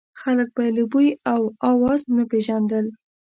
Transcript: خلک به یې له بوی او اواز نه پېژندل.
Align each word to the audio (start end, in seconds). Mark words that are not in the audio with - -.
خلک 0.21 0.47
به 0.55 0.61
یې 0.65 0.71
له 0.77 0.83
بوی 0.91 1.09
او 1.33 1.41
اواز 1.69 2.01
نه 2.15 2.23
پېژندل. 2.31 2.85